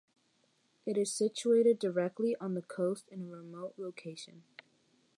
[0.83, 4.45] It is situated directly on the coast in a remote location.